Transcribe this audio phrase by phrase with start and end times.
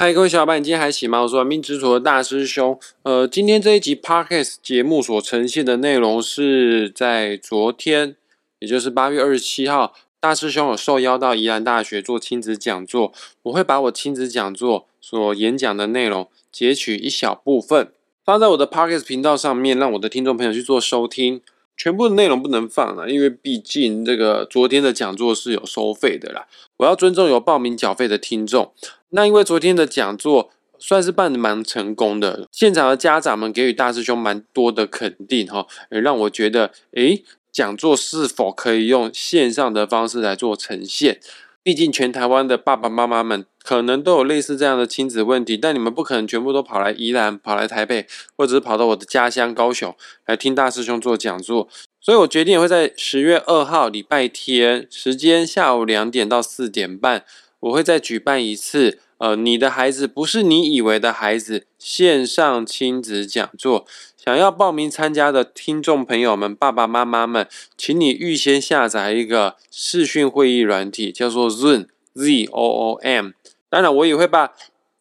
[0.00, 1.20] 嗨，各位小伙伴，你今天还行吗？
[1.20, 2.80] 我是玩命之徒的大师兄。
[3.02, 8.16] 呃，今天这一集 podcast 节目所呈现的内容是在昨天，
[8.60, 13.12] 也就是八月二十七号，大师兄有受邀到宜兰大学做亲子讲座。
[13.42, 17.92] 我会把我亲子讲座所演讲的内容截取一小部分，
[18.24, 21.42] 放在我的 podcast 频道上面，让我的听众朋友去做收听。
[21.82, 26.46] 全部的内容不能放了，因为毕竟这个昨天的讲座是有收费的啦。
[26.76, 28.70] 我要尊重有报名缴费的听众。
[29.08, 41.18] 那因为昨天的讲座算是办的蛮成功的，现场的家长们给予大师兄蛮多的肯定哈，也让我觉得，诶，讲座是否可以用线上的方式来做呈现？
[41.62, 48.06] 毕竟全台湾的爸爸妈妈们可能都有类似这样的亲子问题，但你们不可能全部都跑来宜兰、跑来台北，
[48.36, 49.94] 或者是跑到我的家乡高雄
[50.26, 51.68] 来听大师兄做讲座。
[52.00, 57.24] 所以我决定会在十月二号礼拜天，时间下午两点到四点半，
[57.60, 58.98] 我会再举办一次。
[59.20, 63.86] 呃，你的孩子不是你以为的孩子线上亲子讲座。
[64.16, 73.32] 想要报名参加的听众朋友们，爸爸妈妈们，请你预先下载一个视讯会议软体，叫做 Zoom，Z O O M。
[73.68, 74.52] 当然，我也会把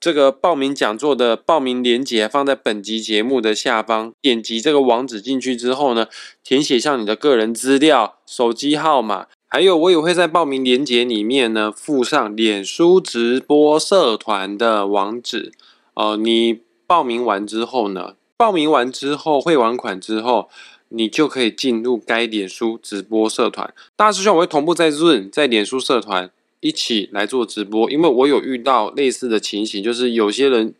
[0.01, 4.13] 这个报名讲座的报名链接放在本集节目的下方。
[4.21, 6.07] 点击这个网址进去之后呢，
[6.43, 15.51] 填写上你的个人资料、手机号码，还有我也会在报名链接里面呢附上脸书直播社团的网址。
[15.95, 18.13] 哦，你报名完之后呢？
[18.37, 20.49] 报名完之后汇完款之后，
[20.89, 23.73] 你就可以进入该脸书直播社团。
[23.95, 30.75] 大师兄我会同步在 Zoom 在脸书社团一起来做直播，因为我有遇到类似的情形，就是有些人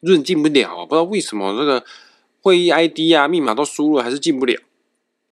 [0.00, 1.84] Zoom 进不了，不知道为什么这个
[2.40, 4.58] 会议 ID 啊密码都输入还是进不了。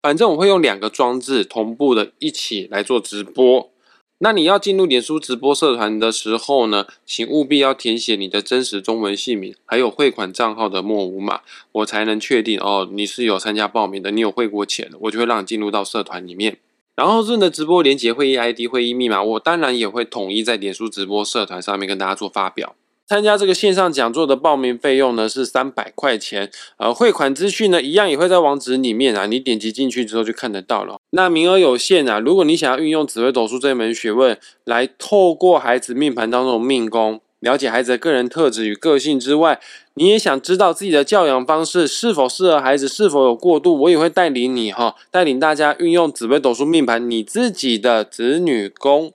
[0.05, 3.70] 反正我会用两个装置同步的一起来做直播。
[4.19, 11.41] 那你要进入脸书直播社团的时候呢，请务必要填写你的真实中文姓名，还有汇款账号的末五码，
[11.72, 16.59] 我才能确定哦，你是有参加报名的，你有汇过钱的，我就会让你进入到社团里面。
[16.97, 22.76] 然后是你的直播连接会议 ID、会议密码，我当然也会统一在脸书直播社团上面跟大家做发表。
[23.06, 30.97] 参加这个线上讲座的报名费用呢是三百块钱，呃，汇款资讯呢一样也会在网址里面啊，你点击进去之后就看得到了。
[31.10, 39.60] 那名额有限啊，如果你想要运用紫微斗数这门学问来透过孩子命盘当中的命宫，了解孩子的个人特质与个性之外，
[39.93, 49.12] 你也想知道自己的教养方式是否适合孩子，是否有过度，我也会带领你哈，带领大家运用紫微斗数命盘你自己的子女宫。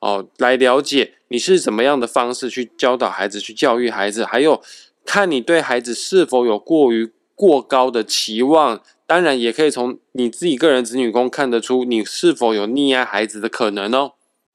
[0.00, 4.62] 哦，来了解你是怎么样的方式去教导孩子，去教育孩子，还有
[5.04, 8.80] 看你对孩子是否有过于过高的期望。
[9.06, 14.12] 当然，也可以从你自己个人子女宫看得出你是否有溺爱孩子的可能哦。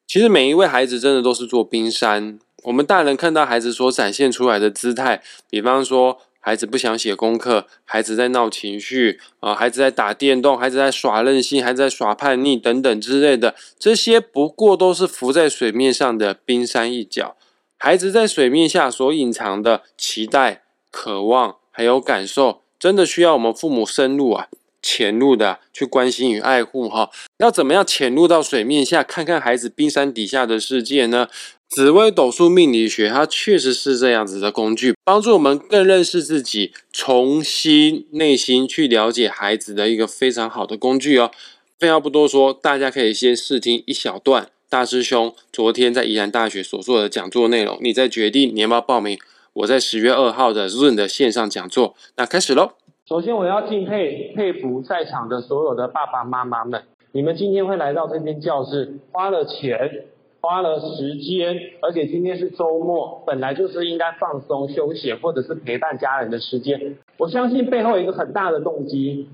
[0.08, 6.20] 其实每一位孩子真的都是座冰山，我们大人看到孩子所展现出来的姿态，比方说。
[6.44, 17.38] 孩子不想写功课，孩子在闹情绪啊，孩子在打电动，孩子在耍任性，孩子在耍叛逆等等之类的，这些不过都是浮在水面上的冰山一角。
[17.78, 24.48] 孩子在水面下所隐藏的期待、渴望还有感受，真的需要我们父母深入啊、
[24.82, 27.12] 潜入的去关心与爱护哈。
[27.38, 31.28] 要怎么样潜入到水面下，看看孩子冰山底下的世界呢？
[31.72, 41.32] 紫微斗数命理学，它确实是这样子的工具，帮助我们更认识自己，重新内心去了解孩子的一个非常好的工具哦。
[41.80, 49.18] 废话不多说，大家可以先试听一小段大师兄昨天在宜兰大学所做的讲座内容，你再决定你要不要报名。
[49.54, 52.74] 我在十月二号的润的线上讲座，那开始喽。
[53.08, 56.84] 首先，我要敬佩佩服在场的所有的爸爸妈妈们，
[57.14, 60.08] 你们今天会来到这间教室，花了钱。
[60.42, 66.98] 花了时间，而且今天是周末，本来就是应该放松休息或者是陪伴家人的时间。
[67.18, 69.30] 我相信背后一个很大的动机，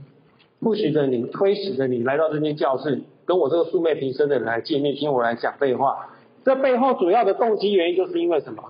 [0.59, 6.09] 不许着你，推使着你来到这间教室，跟我这个素昧平生的人来见面，听我来讲废话。
[6.43, 8.63] 这背后主要的动机原因就是因为什么？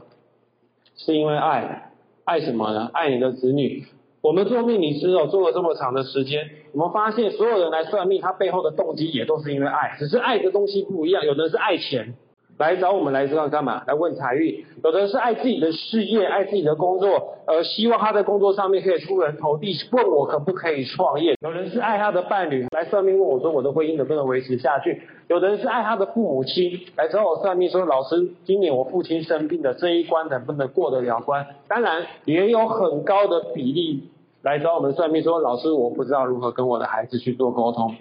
[0.95, 1.91] 是因为爱，
[2.23, 2.89] 爱什么呢？
[2.93, 3.85] 爱你的子女。
[4.21, 12.13] 我们做命理师哦，做了这么长的时间，我们发现所有人来算命，他背后的动机也都是因为爱，只是爱的东西不一样，有的是爱钱。
[12.57, 13.83] 来找我们来这样干嘛？
[13.85, 14.65] 来问财运。
[14.83, 21.35] 有的人是爱自己的事业，爱自己的工作，呃，希望他在工作上面可以出人头地，问我可不可以创业。
[21.41, 25.03] 有人是爱他的伴侣，来算命问我说我的婚姻能不能维持下去。
[25.27, 31.45] 有的人是爱他的父母亲，来找我算命说老师，今年我父亲生病的这一关能不能过得了关？
[31.67, 34.09] 当然也有很高的比例
[34.41, 37.95] 来找我们算命说老师，我不知道如何跟我的孩子去做沟通。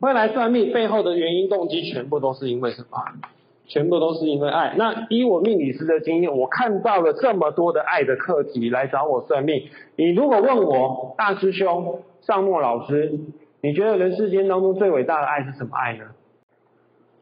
[0.00, 2.98] 会来算命背后的原因动机全部都是因为什么？
[3.66, 4.74] 全部都是因为爱。
[4.76, 9.68] 那以我命理师的经验，我看到了这么多的爱的课题来找我算命。
[9.94, 13.12] 你如果问我大师兄尚墨老师，
[13.62, 16.06] 你觉得人世间当中最伟大的爱是什么爱呢？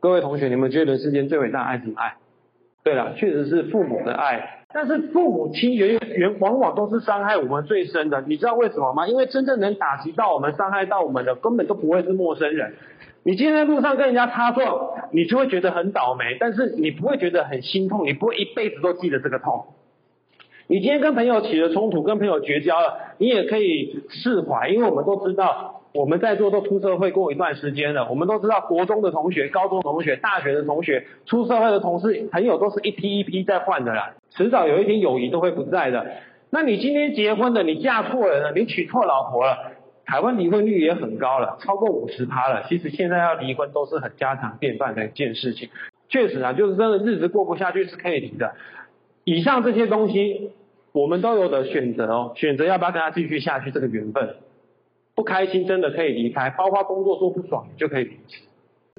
[0.00, 2.14] 各位同学，你们觉得人世间最伟大的爱是什么爱？
[2.82, 4.57] 对了，确实是父母的爱。
[4.72, 9.08] 但是父母亲原原往往都是伤害我们最深的，你知道为什么吗？
[9.08, 12.74] 因为真正能打击到我们、伤害到我们的，根本都不会是陌生人。
[13.22, 19.66] 你今天在路上跟人家擦撞，你就会觉得很倒霉，但是你不会觉得很心痛，你不会一辈子都记得这个痛。
[20.66, 36.06] 你今天跟朋友起了冲突，跟朋友绝交了，你也可以释怀，因为我们都知道，我们在座都出社会过一段时间了，我们都知道国中的同学、高中同学、大学的同学、出社会的同事、朋友都是一批一批在换的啦，迟早有一天友谊都会不在的。
[36.50, 39.72] 那你今天结婚了，你嫁错人了，你娶错老婆了，
[40.04, 42.64] 台湾离婚率也很高了，超过五十趴了。
[42.68, 45.68] 其实现在要离婚都是很家常便饭的一件事情。
[46.08, 48.54] 确实啊，就是真的日子过不下去是可以离的。
[49.24, 50.52] 以上这些东西，
[50.92, 54.36] 我们都有的选择哦，选择要不要跟他继续下去这个缘分。
[55.18, 58.44] 不开心真的可以离开，包括工作做不爽就可以离职。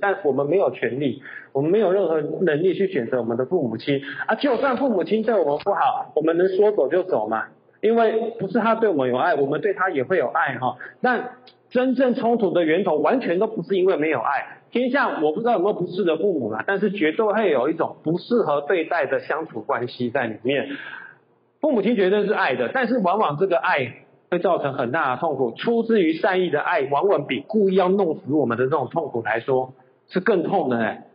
[0.01, 1.23] 但我们没有权利，
[1.53, 4.35] 我们没有任何能力去选择我们的父母亲啊。
[4.35, 7.45] 就算父母亲对我们不好，我们能说走就走吗？
[7.79, 10.75] 因为不是他对我们有爱，我们对他也会有爱哈。
[11.01, 11.35] 但
[11.69, 14.57] 真正冲突的源头完全都不是因为没有爱。
[14.71, 20.67] 天下我不知道有没有不是的父母啦，但是绝对会有一种不适合对待的相处关系在里面。
[21.61, 25.51] 父母亲绝对是爱的，但是往往这个爱会造成很大的痛苦。
[25.51, 29.73] 出自于善意的爱，往往比故意要弄死我们的这种痛苦来说
[30.09, 31.05] 是更痛的哎。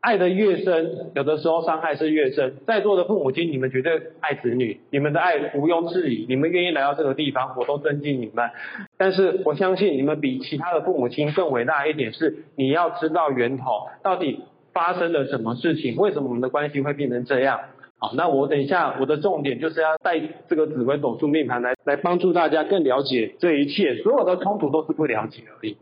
[0.00, 2.56] 爱的越深，有的时候伤害是越深。
[2.66, 8.50] 在座的父母亲，你们绝对爱子女，你们的爱毋庸置疑，你们愿意来到这个地方，我都尊敬你们。
[8.98, 13.64] 但是我相信你们比其他的父母亲更伟大一点是，你要知道源头
[14.02, 14.40] 到底
[14.72, 17.60] 发生了什么事情，为什么我们的关系会变成这样？
[18.02, 25.76] 好，那我等一下我的重点就是要带这个紫微斗数命盘来来帮助大家更了解这一切，所有的冲突都是不了解而已，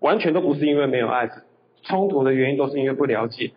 [0.00, 1.28] 完全都不是因为没有爱。
[1.82, 3.50] 冲突的原因都是因为不了解。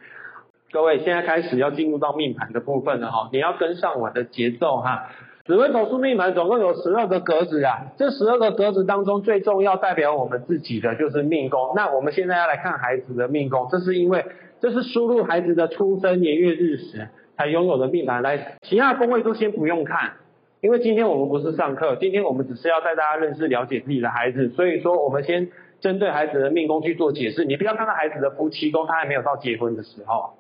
[0.74, 5.07] 各位，现在开始要进入到命盘的部分了哈，你要跟上我的节奏哈。
[5.45, 11.72] 紫微斗数命盘总共有十二个格子啊，这十二个格子当中最重要代表我们自己的就是命宫。
[11.74, 14.25] 那我们现在要来看孩子的命宫，这是因为
[14.60, 17.07] 这是输入孩子的出生年月日时
[17.38, 20.13] 才拥有的命盘来，其他宫位都先不用看，
[20.62, 25.48] 因为今天我们不是上课，今天我们只是要带大家认识了解自己的孩子，所以说我们先。
[25.80, 30.34] 针对孩子的命宫去做解释，你不要看到孩子的夫妻宫，他还没有到结婚的时候。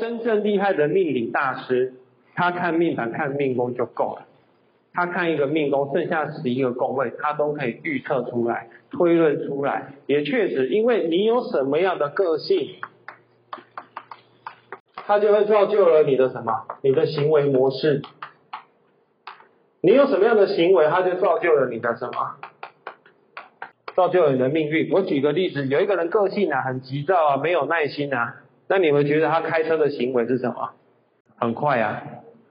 [0.00, 1.92] 真正厉害的命理大师，
[2.34, 4.22] 他看命盘看命宫就够了。
[4.94, 9.92] 他看一个命宫，剩下十一个宫位，他都可以预测出来、推论出来。
[10.06, 12.70] 也确实，因为你有什么样的个性，
[15.06, 16.66] 他就会造就了你的什么？
[16.82, 18.02] 你的行为模式。
[19.80, 22.36] 你有什么样的行为，他就造就了你的什么？
[23.94, 24.90] 造就了你的命运。
[24.92, 28.36] 我举个例子，有一个人个性啊很急躁啊，没有耐心啊，
[28.68, 30.70] 那你们觉得他开车的行为是什么？
[31.36, 32.02] 很快啊，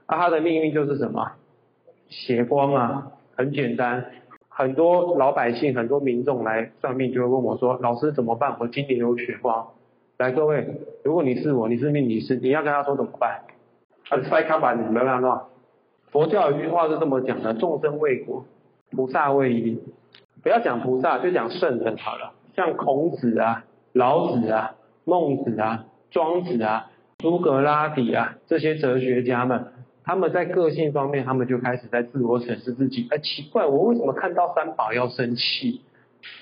[0.07, 1.31] 那他的命运就是什么？
[2.09, 4.11] 斜光啊，很简单。
[4.49, 8.57] 很多老百姓、很多民众来算命就会问我说：“老师怎么办？
[8.59, 9.69] 我今年有血光。”
[10.21, 10.67] 来，各位，
[11.03, 13.41] 如果你是我，你是命理师，你要跟他说怎么办？
[14.07, 15.47] 他摔卡板，你没办法。
[16.11, 18.45] 佛教有一句话是这么讲的：众生为果，
[18.91, 19.81] 菩萨为因。
[20.43, 22.33] 不要讲菩萨，就讲圣人好了。
[22.55, 24.75] 像孔子啊、老子啊、
[25.05, 29.73] 孟子啊、庄子啊、苏格拉底啊这些哲学家们，
[30.03, 33.07] 他们在个性方面，他们就开始在自我审视自己。
[33.09, 35.81] 哎，奇怪，我为什么看到三宝要生气？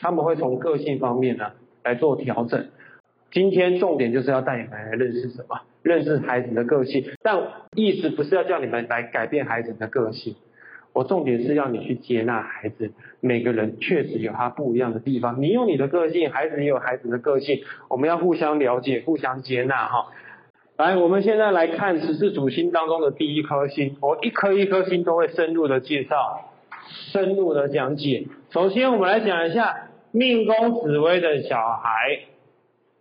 [0.01, 1.53] 他们会从个性方面呢
[1.85, 2.67] 来做调整。
[3.31, 5.61] 今天重点就是要带你们来认识什么？
[5.83, 7.05] 认识孩子的个性。
[7.21, 7.41] 但
[7.75, 10.35] 意思不是要叫你们来改变孩子的个性。
[10.91, 20.07] 我重点是要你去接纳孩子，每个人确实有他不一样的地方，你有你的个性，孩子也有孩子的个性，我们要互相了解，互相接纳哈。
[20.77, 26.51] 来，我们现在来看十四主星当中的第一颗星，我一颗一颗星都会深入的介绍，
[27.11, 28.25] 深入的讲解。
[28.49, 32.21] 首先，我们来讲一下命宫紫薇的小孩，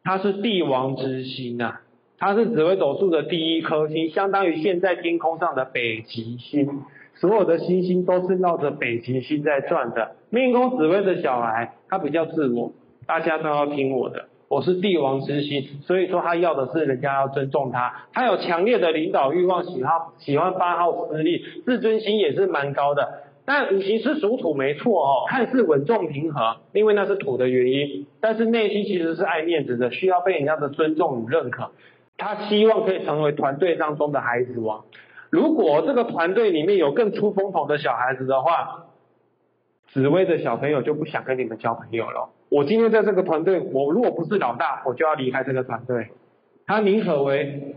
[0.05, 1.83] 他是帝王之星啊，
[2.19, 6.83] 他是紫微斗数的第一颗星，相当于现在天空上的北极星。
[7.15, 10.13] 所有的星星都是绕着北极星在转的。
[10.31, 12.73] 命宫紫薇的小孩，他比较自我，
[13.07, 18.07] 大家都要听我的，我是帝王之星，所以说他要的是人家要尊重他。
[18.13, 23.25] 他有强烈的领导欲望，喜好喜欢发号施令，自尊心也是蛮高的。
[23.49, 31.71] 但五行是属土没错哦，看似稳重平和，因为那是土的原因，但是内心其实是爱面子的，需要被人家的尊重与认可。
[32.19, 34.85] 他希望可以成为团队当中的孩子王。
[35.31, 38.85] 如果这个团队里面有更出风头的小孩子的话，
[39.87, 42.29] 紫薇的小朋友就不想跟你们交朋友了。
[42.51, 46.09] 我今天在这个团队，我如果不是老大，我就要离开这个团队。
[46.67, 47.77] 他宁可为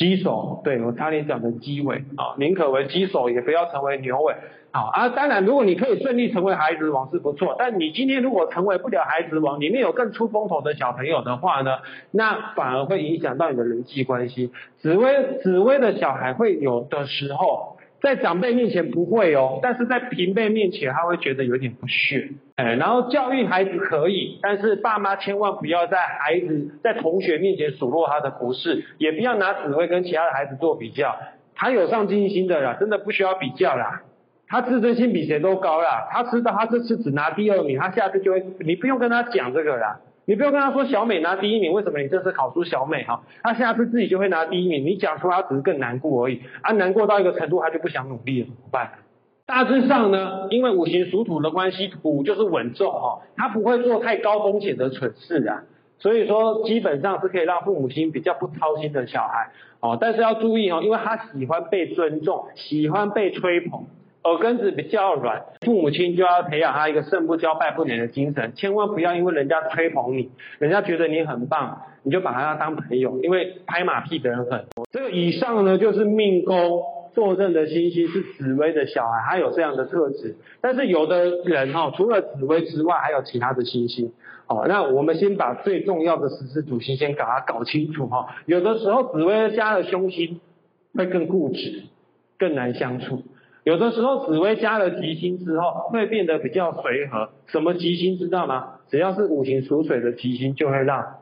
[0.00, 4.34] 鸡手，对我差点讲成鸡尾啊，宁可为鸡手，也不要成为牛尾。
[4.72, 11.80] 好啊，当然，如果你可以顺利成为孩子王是不错，但你今天如果成为不了孩子王，里面有更出风头的小朋友的话呢，
[12.12, 14.50] 那反而会影响到你的人际关系。
[14.78, 17.69] 紫薇紫薇的小孩会有的时候。
[18.02, 31.16] 在长辈面前不会哦，但是在平辈面前他会觉得有点不屑，哎，然后教育孩子可以，但是爸妈千万不要在孩子在同学面前数落他的不是，也不要拿紫薇跟其他的孩子做比较，
[31.54, 34.02] 他有上进心的啦，真的不需要比较啦，
[34.48, 40.00] 他自尊心比谁都高啦，他知道他这次只拿第二名，他下次就会，你不用跟他讲这个啦。
[40.26, 43.22] 你不用跟他说小美拿第一名，为什么你这次考出小美哈？
[43.42, 44.84] 他下次自己就会拿第一名。
[44.84, 48.90] 你讲出他只是更难过而已，啊，难过到一个程度，他就不想努力了，怎么办？
[49.46, 55.64] 大致上呢，因为五行属土的关系，土就是稳重哈，他不会做太高风险的蠢事啊，
[55.98, 59.50] 所以说基本上是可以让父母亲比较不操心的小孩
[59.80, 59.98] 哦。
[60.00, 63.86] 但是要注意哦，因为他喜欢被尊重，喜欢被吹捧。
[64.22, 74.86] 耳根子比较软，父母亲就要培养他一个胜不骄败不馁的精神，千万不要因为人家吹捧你，人家觉得你很棒，你就把他当朋友，因为拍马屁的人很多。
[74.90, 76.82] 这个以上呢，就是命宫
[77.14, 80.36] 坐镇的星星是紫薇的小孩，他有这样的特质。
[80.60, 84.12] 但是有的人哈，除了紫薇之外，还有其他的星星。
[84.46, 88.34] 哦，那我们先把最重要的十四主星先给他搞清楚哈。
[88.46, 90.40] 有的时候紫薇加了凶星，
[90.94, 91.84] 会更固执，
[92.36, 93.22] 更难相处。
[93.70, 97.28] 有的时候紫薇加了吉星之后，会变得比较随和。
[97.46, 98.80] 什么吉星知道吗？
[98.88, 101.18] 只要是五行属水的吉星，就会让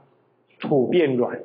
[0.59, 1.40] 土变软。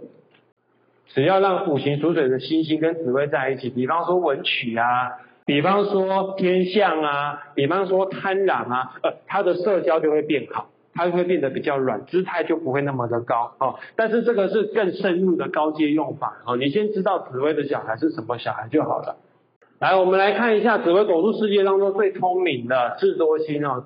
[1.07, 13.75] 只要让五行属水的星星跟紫薇在一起，比方说文曲啊，比方说天象啊，比方说贪婪啊，呃，他的社交就会变好，他会变得比较软，姿态就不会那么的高哦。
[13.97, 19.17] 但是这个是更深入的高阶用法哦，你先知道紫薇的小孩是什么小孩就好了。
[19.79, 23.83] 来，我们来看一下紫微斗数世界当中最聪明的智多星哦，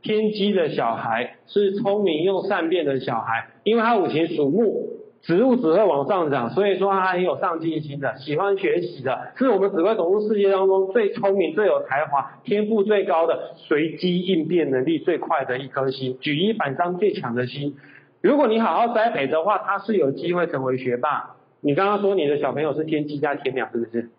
[0.00, 17.74] 天机的小孩是聪明又善变的小孩，因为他五行属木，植物只会往上涨，所以说他很有上进心的，喜欢学习的，是我们紫微斗数世界当中最聪明、最有才华、天赋最高的、随机应变能力最快的一颗星，举一反三最强的星。
[18.20, 21.34] 如果你好好栽培的话，他是有机会成为学霸。
[21.60, 24.10] 你刚刚说你的小朋友是天机加天梁，是不是？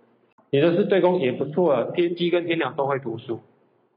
[0.51, 3.39] 你的是对宫也不错，天机跟天梁都会读书，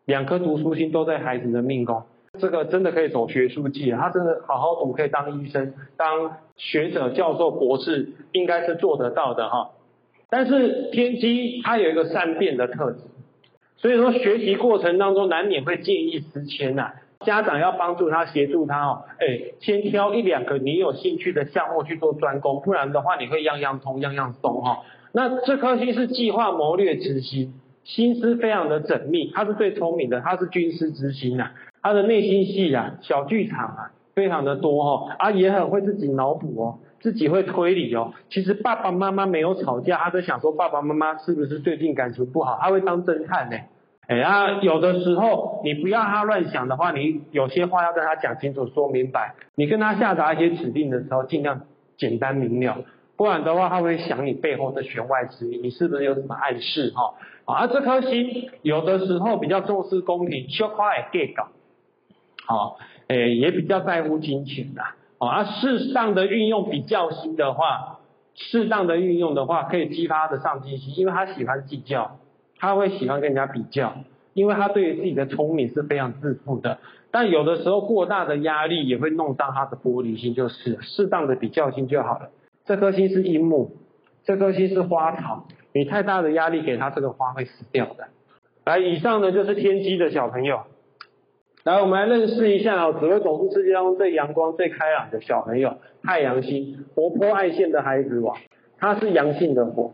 [0.05, 2.05] 两颗读书星都在孩子的命宫，
[2.39, 9.73] 这个真的可以走学术界，他真的好好读可以当医生、当学者、教授、博士，应该是做得到的哈。
[10.31, 13.01] 但是天机它有一个善变的特质，
[13.77, 16.93] 所以说学习过程当中难免会见异思迁呐，
[17.27, 24.83] 家长要帮助他协助他哦，哎，先挑一两个你有兴趣的项目去做专攻，不然的话你会样样通样样松哈。
[25.17, 27.55] 那这颗星是计划谋略之星，
[27.85, 31.53] 心思非常的缜密，他是最聪明的，他是军师之星啊，
[31.83, 38.13] 他的内心戏啊，小剧场啊，非常的多哈，啊也很会自己脑补哦，自己会推理哦。
[38.29, 43.57] 其实爸爸妈妈没有吵架，他在想说爸爸妈妈是不是最近感情不好，他会当侦探呢。
[44.09, 49.35] 哎啊，有的时候你不要他乱想的话，你有些话要跟他讲清楚，说明白。
[49.55, 51.63] 你跟他下达一些指令的时候，尽量
[51.97, 52.85] 简单明了。
[53.17, 57.15] 不然的话，他会想你背后的弦外之音，你是不是有什么暗示哈？
[57.45, 61.49] 啊，这颗星有的时候比较重视公平，小块给搞，
[62.47, 62.79] 好，
[63.09, 64.83] 诶，也比较在乎金钱的，
[65.19, 68.01] 啊，适当的运用比较心的话，
[68.35, 72.19] 适当的运用的话，可以激发他的上进心，因为他喜欢计较，
[72.59, 73.95] 他会喜欢跟人家比较，
[74.33, 76.79] 因为他对于自己的聪明是非常自负的，
[77.11, 82.31] 但有的时候过大的压力也会弄伤他的玻璃心，就是适当的比较心就好了。
[82.65, 83.73] 这颗星是樱木，
[84.25, 88.09] 这颗星是花草，你太大的压力给他，这个花会死掉的。
[88.65, 90.63] 来，以上呢就是天机的小朋友。
[91.63, 98.37] 来，我们来认识一下哦，紫微斗数世界当中最阳光、最开朗的小朋友，太阳星，活泼爱现的孩子王，
[98.79, 99.93] 他是阳性的火，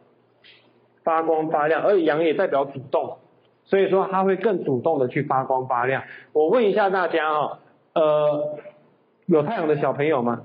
[1.02, 3.18] 发光发亮，而且阳也代表主动，
[3.64, 6.04] 所以说他会更主动的去发光发亮。
[6.32, 7.58] 我问一下大家哦，
[7.94, 8.58] 呃，
[9.26, 10.42] 有太阳的小朋友吗？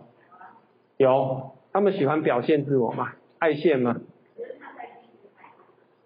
[0.97, 1.54] 有。
[1.75, 3.11] 他们喜欢表现自我嘛？
[3.37, 3.97] 爱现吗？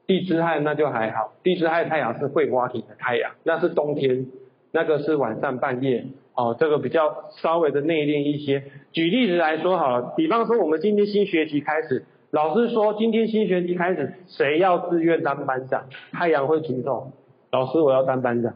[0.08, 4.26] 地支亥那就还好，地支亥太阳是会花体的太阳，那是冬天，
[4.72, 6.08] 那个是晚上半夜。
[6.34, 8.64] 哦，这个比较稍微的内敛一些。
[8.94, 15.86] 举例子来说好了，比方说我们今天新学期开始，老师说今天新学期开始，谁要自愿当班长？
[16.12, 17.12] 太阳会举手，
[17.52, 18.56] 老师我要当班长。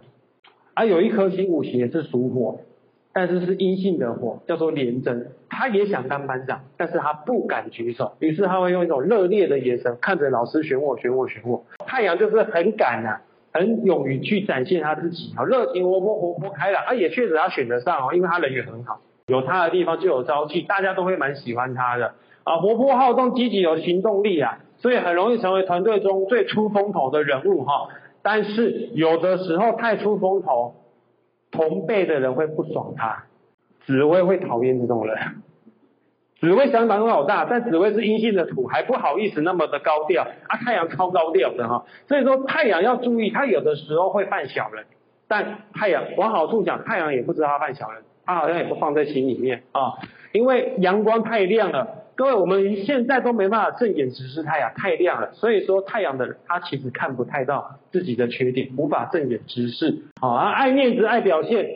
[0.73, 2.61] 啊，有一颗星五行也是属火，
[3.13, 11.63] 但是是阴性的火，叫做廉贞，他也想当班长，但是他不敢举手，于是他会用一种热烈的眼神看着老师选我选我选我。
[11.85, 13.21] 太阳就是很敢呐。
[13.55, 27.89] 很勇于去展现他自己，啊，热情活泼活泼开朗，他也确实他选得上哦，因为他人缘很好，有他的地方就有朝气，大家都会蛮喜欢他的啊，活泼好动，积极有行动力啊，所以很容易成为团队中最出风头的人物哈。
[28.23, 30.73] 但是有的时候太出风头，
[31.53, 33.23] 同辈的人会不爽他，
[33.85, 35.17] 紫薇会讨厌这种人。
[36.39, 40.57] 紫薇想当老大，但紫薇是阴性的土，还不好意思那么的高调啊。
[40.57, 44.85] 太阳超高调的哈，所以说太阳要注意，他有的时候会犯小人，
[45.29, 49.93] 但太阳往好处讲，太阳也不知道他犯小人，他好像也不放在心里面啊。
[50.33, 60.51] 因为阳光太亮了，各位我们现在都没办法正眼直视太阳，太亮了，所以说太阳的他其实看不太到自己的缺点，无法正眼直视好啊。
[60.51, 61.69] 爱面子爱表现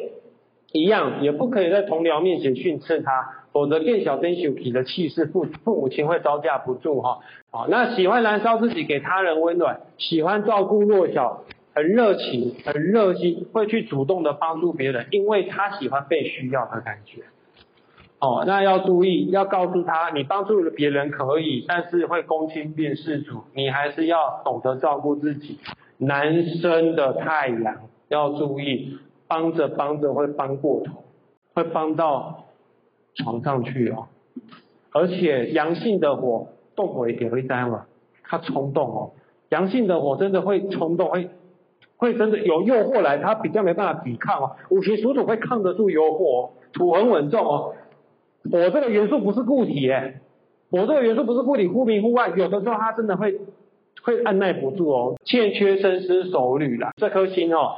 [0.73, 3.33] 一样，也不可以在同僚面前训斥他。
[3.53, 7.21] 否则变小真羞皮的气势，父父母亲会招架不住哈。
[7.49, 17.23] 好，那喜欢燃烧自己给他人温暖，喜欢照顾弱小，很热情，很热心，会去主动的帮助别人，因为他喜欢被需要的感觉。
[18.19, 25.59] 哦，那要注意，要告诉他，你帮助了别人可以，但是会公亲变世主，你还是要懂得照顾自己。
[25.97, 28.97] 男生的太阳要注意，
[29.27, 31.03] 帮着帮着会帮过头，
[31.53, 32.43] 会帮到。
[33.19, 34.09] 床上去哦，
[34.91, 37.87] 而且阳性的火动火也会呆嘛，
[38.21, 39.11] 他冲动哦，
[39.49, 41.31] 阳性的火真的会冲动，会
[41.97, 44.51] 会真的有诱惑来，他比较没办法抵抗哦。
[44.69, 47.73] 五行属土会抗得住诱惑，哦土很稳重哦。
[48.51, 50.21] 我这个元素不是固体诶，
[50.69, 53.39] 我这个元素不是固体，忽明忽暗，有的时候他真的会
[54.03, 57.75] 会按耐不住哦，欠缺深思熟虑啦，这颗心哦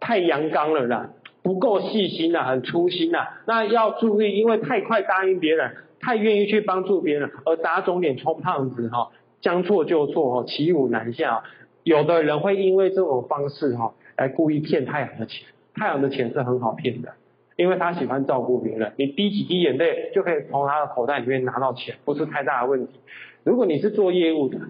[0.00, 1.10] 太阳刚了啦。
[1.40, 9.08] 不够细心呐，很粗心呐，那要注意，因为太快答应别人，太愿意去帮助别人，而打肿脸充胖子哈，
[9.40, 11.44] 将错就错哦，骑虎难下。
[11.84, 17.12] 有的人会因为这种方式哈，来故意骗太阳的钱，太阳的钱是很好骗的，
[17.58, 23.00] 因为他喜欢照顾别人，你滴几滴眼泪就可以从他的口袋里面拿到钱，不是太大的问题。
[23.42, 24.60] 如果你是做业务的，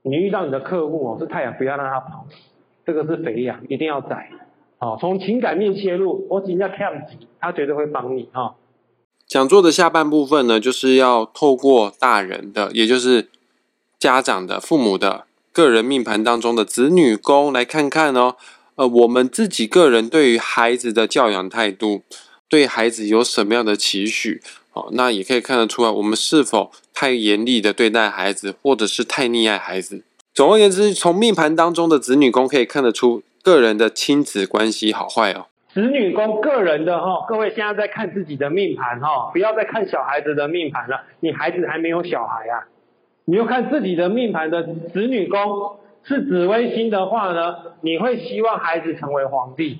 [0.00, 2.26] 你遇到你的客户哦，是太阳，不要让他跑，
[2.86, 4.30] 这个是肥羊，一定要宰。
[4.78, 7.02] 好，从情感面切入，我请教 Cam，
[7.38, 8.54] 他绝对会帮你哈。
[9.26, 13.28] 讲座的下半部分呢，就是要透过大人的，也就是
[13.98, 18.36] 家长的、父母的个人命盘当中的子女宫来看看哦。
[18.78, 22.02] 呃，我们自己个人对于孩子的教养态度，
[22.48, 24.40] 对孩子有什么样的期许？
[24.72, 30.04] 哦，那也可以看得出来，我们是否太严厉的对待孩子，或者是太溺爱孩子。
[30.32, 33.22] 总而言之，从命盘当中的子女宫可以看得出。
[33.40, 42.66] 个人的亲子关系好坏哦，子女宫个人的哈，各位现在在看自己的命盘哈，不要再看小孩子的命盘了，你孩子还没有小孩啊，
[43.24, 49.78] 你要看自己的命盘的子女宫是紫微星的话呢，你会希望孩子成为皇帝，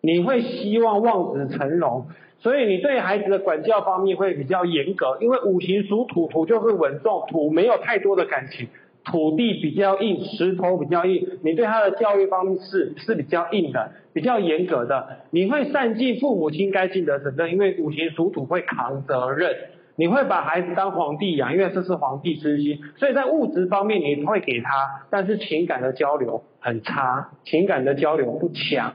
[0.00, 2.06] 你会希望望子成龙，
[2.38, 8.68] 所以你对孩子的管教方面会比较严格，因为五行属土，土就是稳重，土没有太多的感情。
[9.02, 15.16] 土地比较硬，石头比较硬，你对他的教育方式是比较硬的，比较严格的。
[15.30, 19.56] 你会善尽父母亲该尽的责任，因为五行属土会扛责任。
[20.00, 22.80] 你会把孩子当皇帝养，因为这是皇帝之心。
[22.96, 28.94] 所以在物质方面你会给他，但是情感的交流很差，情感的交流不强。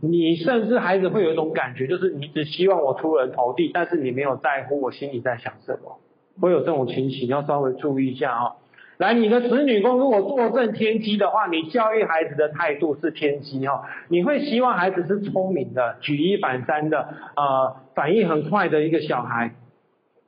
[0.00, 5.98] 你甚至孩子会有一种感觉，就是你只希望我出人头地，但是你没有在乎我心里在想什么，
[6.40, 8.52] 会有这种情形，要稍微注意一下啊。
[8.98, 19.52] 来，你的子女宫如果坐正天机的话，你教育孩子的态度是天机哈，你会希望孩子是聪明的、举一反三的、呃，反应很快的一个小孩，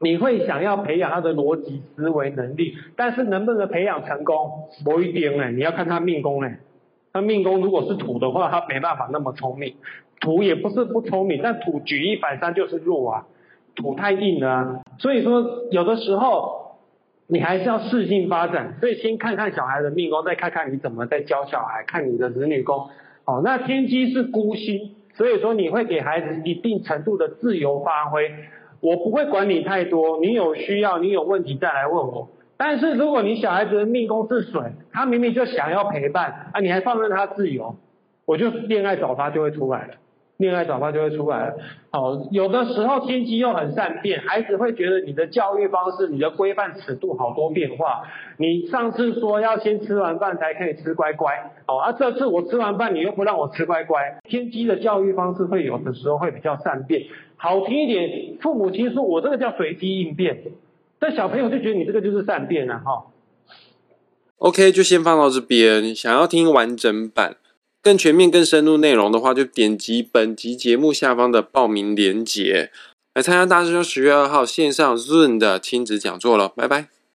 [0.00, 6.58] 你会想要培养他的逻辑思维能力，但是能不能培养成功，不一定哎，你要看他命宫哎，
[7.12, 9.74] 他命宫如果是土的话，他没办法那么聪明，
[10.20, 13.26] 土也不是不聪明，但土举一反三就是弱啊，
[13.74, 16.64] 土太硬了，所以说有的时候。
[17.28, 22.88] 你还是要适性发展，所以先看看小孩的命宫，再看看你怎么在教小孩，看你的子女宫。
[23.24, 28.30] 哦，那天机是孤星，所以说你会给孩子一定程度的自由发挥，
[28.86, 32.28] 我不会管你太多，你有需要，你有问题再来问我。
[32.56, 37.74] 但是如果你小孩子的命宫是水，他明明就想要陪伴，啊，你还放任他自由，
[38.26, 39.94] 我就恋爱早发就会出来了。
[40.36, 41.54] 恋爱早发就会出来了。
[41.90, 48.02] 好，有的时候天机又很善变，孩子会觉得你的教育方式、你的规范尺度好多变化。
[48.36, 54.18] 你上次说要先吃完饭才可以吃乖乖，哦，啊，这次我吃完饭你又不让我吃乖乖。
[54.24, 57.04] 天机的教育方式会有的时候会比较善变，
[57.36, 60.42] 好听一点，父母亲说我这个叫随机应变，
[60.98, 63.06] 但小朋友就觉得你这个就是善变啊，哈。
[64.38, 65.94] OK，就先放到这边。
[65.94, 67.36] 想要听完整版、
[67.82, 72.70] 更全面、更深入内容的话，就点击本集节目下方的报名链接，
[73.14, 76.48] 来参加大师兄十月二号线上 Zoom 的亲子讲座了。
[76.48, 76.95] 拜拜。